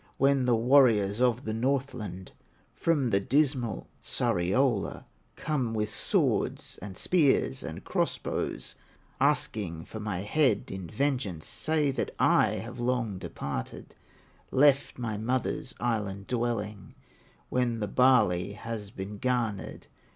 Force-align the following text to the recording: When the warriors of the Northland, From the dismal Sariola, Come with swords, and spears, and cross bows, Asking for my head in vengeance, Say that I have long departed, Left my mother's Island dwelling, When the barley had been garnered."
When 0.17 0.45
the 0.45 0.55
warriors 0.55 1.21
of 1.21 1.45
the 1.45 1.53
Northland, 1.53 2.31
From 2.73 3.11
the 3.11 3.19
dismal 3.19 3.87
Sariola, 4.03 5.05
Come 5.35 5.75
with 5.75 5.93
swords, 5.93 6.79
and 6.81 6.97
spears, 6.97 7.61
and 7.61 7.83
cross 7.83 8.17
bows, 8.17 8.73
Asking 9.19 9.85
for 9.85 9.99
my 9.99 10.21
head 10.21 10.63
in 10.71 10.87
vengeance, 10.89 11.45
Say 11.47 11.91
that 11.91 12.15
I 12.17 12.53
have 12.53 12.79
long 12.79 13.19
departed, 13.19 13.93
Left 14.49 14.97
my 14.97 15.19
mother's 15.19 15.75
Island 15.79 16.25
dwelling, 16.25 16.95
When 17.49 17.79
the 17.79 17.87
barley 17.87 18.53
had 18.53 18.95
been 18.95 19.19
garnered." 19.19 19.85